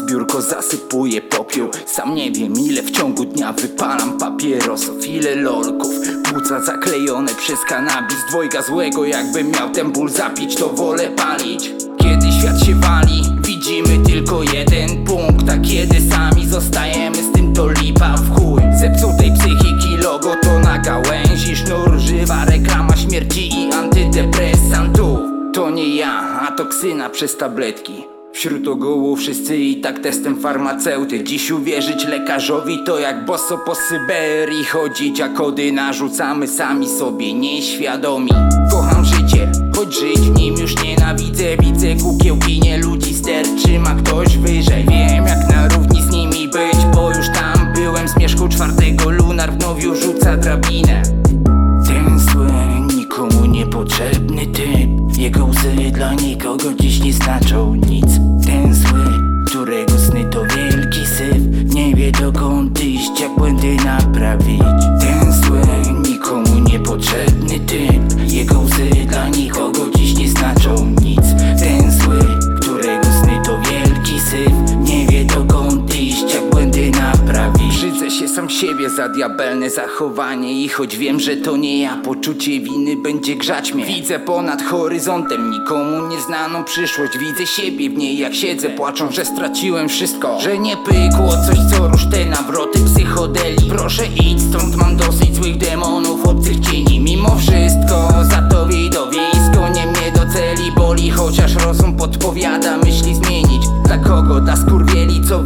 tylko 0.00 0.42
zasypuję 0.42 1.20
popiół. 1.20 1.68
Sam 1.86 2.14
nie 2.14 2.32
wiem 2.32 2.52
ile 2.60 2.82
w 2.82 2.90
ciągu 2.90 3.24
dnia 3.24 3.52
wypalam 3.52 4.18
papierosów 4.18 5.06
Ile 5.06 5.34
lolków, 5.34 5.94
płuca 6.24 6.60
zaklejone 6.60 7.34
przez 7.34 7.58
kanabis. 7.68 8.16
Dwojga 8.28 8.62
złego 8.62 9.04
jakbym 9.04 9.50
miał 9.50 9.70
ten 9.70 9.92
ból 9.92 10.10
zapić 10.10 10.56
to 10.56 10.68
wolę 10.68 11.10
palić. 11.10 11.70
Kiedy 11.98 12.32
świat 12.32 12.64
się 12.66 12.74
wali, 12.74 13.22
widzimy 13.46 14.06
tylko 14.06 14.42
jeden 14.42 15.04
punkt. 15.04 15.48
A 15.50 15.58
kiedy 15.58 16.10
sami 16.10 16.46
zostajemy 16.46 17.16
z 17.16 17.32
tym 17.32 17.52
to 17.52 17.68
lipa 17.68 18.16
w 18.16 18.30
chuj. 18.30 18.62
Zepsutej 18.80 19.32
psychiki 19.32 19.96
logo 20.04 20.36
to 20.42 20.58
na 20.58 20.78
gałęzi. 20.78 21.56
Sznur 21.56 21.98
żywa 21.98 22.44
reklama 22.44 22.96
śmierci 22.96 23.50
i 23.60 23.72
antydepresantów. 23.72 25.18
To 25.54 25.70
nie 25.70 25.96
ja, 25.96 26.40
a 26.40 26.52
toksyna 26.52 27.10
przez 27.10 27.36
tabletki 27.36 28.21
Wśród 28.32 28.68
ogółu 28.68 29.16
wszyscy 29.16 29.56
i 29.56 29.80
tak 29.80 29.98
testem 29.98 30.40
farmaceuty. 30.40 31.24
Dziś 31.24 31.50
uwierzyć 31.50 32.04
lekarzowi 32.04 32.78
to 32.86 32.98
jak 32.98 33.26
boso 33.26 33.58
po 33.58 33.74
Syberii 33.74 34.64
chodzić 34.64 35.20
A 35.20 35.28
kody 35.28 35.72
narzucamy 35.72 36.48
sami 36.48 36.88
sobie 36.88 37.34
nieświadomi. 37.34 38.30
Kocham 38.70 39.04
życie, 39.04 39.52
choć 39.76 39.94
żyć 39.94 40.18
w 40.18 40.38
nim 40.38 40.54
już 40.58 40.82
nienawidzę. 40.82 41.56
Widzę 41.60 41.94
kukiełki 42.02 42.60
nie 42.60 42.78
ludzi 42.78 43.14
sterczy 43.14 43.78
ma 43.78 43.94
ktoś 43.94 44.38
wyżej. 44.38 44.84
Wiem 44.88 45.26
jak 45.26 45.48
na 45.48 45.68
równi 45.68 46.02
z 46.02 46.10
nimi 46.10 46.48
być, 46.48 46.94
bo 46.94 47.08
już 47.08 47.26
tam 47.26 47.72
byłem. 47.74 48.08
Zmierzchu 48.08 48.48
czwartego 48.48 49.10
lunar 49.10 49.52
w 49.52 49.62
nowiu 49.62 49.94
rzuca 49.94 50.36
drabinę. 50.36 51.02
Ten 51.86 52.18
zły, 52.18 52.46
nikomu 52.96 53.46
niepotrzebny 53.46 54.46
typ 54.46 55.01
Jego 55.22 55.46
łzy 55.46 55.90
dla 55.92 56.14
nikogo 56.14 56.74
dziś 56.80 57.00
nie 57.00 57.12
znaczą 57.12 57.74
nic. 57.74 58.06
Ten 58.46 58.74
zły, 58.74 59.04
którego 59.46 59.98
sny 59.98 60.24
to 60.24 60.42
wielki 60.42 61.06
syf. 61.06 61.74
Nie 61.74 61.94
wie 61.94 62.12
dokąd 62.12 62.84
iść, 62.84 63.20
jak 63.20 63.36
błędy 63.38 63.76
naprawić. 63.84 64.62
Ten 65.00 65.32
zły, 65.32 65.60
nikomu 66.08 66.58
niepotrzebny 66.58 67.60
typ. 67.60 68.30
Jego 68.32 68.60
łzy 68.60 68.90
dla 69.08 69.28
nikogo 69.28 69.78
dziś 69.96 70.14
nie 70.14 70.28
znaczą 70.28 70.94
nic. 71.02 71.22
Ten 71.58 71.90
zły, 71.92 72.18
siebie 78.62 78.90
za 78.90 79.08
diabelne 79.08 79.70
zachowanie 79.70 80.62
I 80.62 80.68
choć 80.68 80.96
wiem, 80.96 81.20
że 81.20 81.36
to 81.36 81.56
nie 81.56 81.82
ja, 81.82 81.96
poczucie 81.96 82.60
winy 82.60 82.96
będzie 82.96 83.36
grzać 83.36 83.74
mnie. 83.74 83.84
Widzę 83.84 84.18
ponad 84.18 84.62
horyzontem 84.62 85.50
nikomu 85.50 86.08
nieznaną 86.08 86.64
przyszłość. 86.64 87.18
Widzę 87.18 87.46
siebie 87.46 87.90
w 87.90 87.94
niej 87.94 88.18
jak 88.18 88.34
siedzę, 88.34 88.70
płacząc, 88.70 89.14
że 89.14 89.24
straciłem 89.24 89.88
wszystko. 89.88 90.40
Że 90.40 90.58
nie 90.58 90.76
pykło 90.76 91.28
coś, 91.46 91.58
co 91.70 91.88
rusz 91.88 92.06
te 92.10 92.24
nawroty 92.24 92.78
psychodeli. 92.84 93.70
Proszę 93.70 94.06
idź 94.06 94.40
stąd, 94.40 94.76
mam 94.76 94.96
dosyć 94.96 95.36
złych 95.36 95.56
demonów, 95.56 96.26
obcych 96.26 96.60
cieni. 96.60 97.00
Mimo 97.00 97.36
wszystko, 97.36 97.71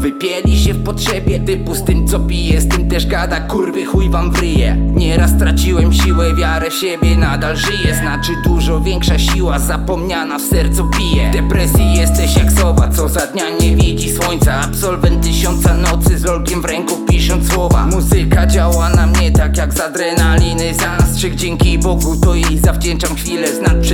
wypieli 0.07 0.59
się 0.59 0.75
w 0.75 0.85
potrzebie. 0.85 1.41
Typu 1.41 1.75
z 1.75 1.85
tym 1.85 2.09
co 2.09 2.21
pije, 2.21 2.61
z 2.61 2.69
tym 2.69 2.89
też 2.89 3.07
gada. 3.07 3.41
Kurwy 3.41 3.85
chuj 3.85 4.11
wam 4.11 4.31
wryje. 4.31 4.77
Nieraz 4.77 5.31
straciłem 5.31 5.93
siłę, 5.93 6.35
wiarę 6.35 6.71
w 6.71 6.75
siebie 6.75 7.17
Nadal 7.17 7.57
żyję, 7.57 7.95
znaczy 8.01 8.33
dużo 8.45 8.81
większa 8.81 9.19
siła 9.19 9.59
Zapomniana 9.59 10.39
w 10.39 10.43
sercu 10.43 10.91
bije. 10.99 11.31
W 11.31 11.33
depresji 11.33 11.95
jesteś 11.95 12.37
jak 12.37 12.53
sowa, 12.53 12.89
co 12.89 13.09
za 13.09 13.27
dnia 13.27 13.45
nie 13.61 13.77
widzi 13.77 14.11
słońca. 14.11 14.61
Absolwent 14.61 15.25
tysiąca 15.25 15.75
nocy 15.75 16.19
z 16.19 16.25
lolkiem 16.25 16.63
w 16.63 16.65
ręku 16.65 16.97
pisząc 17.09 17.53
słowa. 17.53 17.87
Muzyka 17.87 18.47
działa 18.47 18.89
na 18.89 19.07
mnie 19.07 19.31
tak 19.33 19.57
jak 19.57 19.75
z 19.75 19.81
adrenaliny. 19.81 20.75
Zastrzyk 20.75 21.35
dzięki 21.35 21.79
Bogu 21.79 22.17
to 22.17 22.35
jej 22.35 22.59
zawdzięczam 22.59 23.15
chwilę 23.15 23.49
z 23.49 23.61
nad 23.61 23.87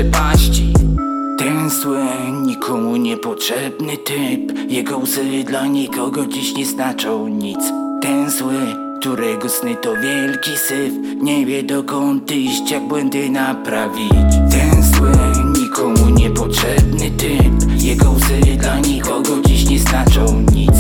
Wstręsły, 1.43 1.99
nikomu 2.43 2.97
niepotrzebny 2.97 3.97
typ. 3.97 4.71
Jego 4.71 4.99
łzy 4.99 5.45
dla 5.45 5.67
nikogo 5.67 6.27
dziś 6.27 6.55
nie 6.55 6.67
znaczą 6.67 7.29
nic. 7.29 7.59
Ten 8.03 8.31
zły, 8.31 8.77
którego 9.01 9.49
sny 9.49 9.77
to 9.77 9.93
wielki 9.97 10.51
syf. 10.57 10.93
Nie 11.23 11.47
wie 11.47 11.63
dokąd 11.63 12.33
iść, 12.33 12.71
jak 12.71 12.89
błędy 12.89 13.31
naprawić. 13.31 14.13
Ten 14.51 14.83
zły, 14.83 15.13
nikomu 15.61 16.09
niepotrzebny 16.09 17.11
typ. 17.11 17.83
Jego 17.83 18.11
łzy 18.11 18.57
dla 18.57 18.79
nikogo 18.79 19.31
dziś 19.47 19.71
nie 19.71 19.79
znaczą 19.79 20.45
nic. 20.55 20.72